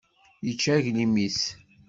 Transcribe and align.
Yečča 0.45 0.71
aglim-is. 0.77 1.39